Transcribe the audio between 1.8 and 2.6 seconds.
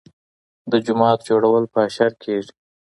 اشر کیږي.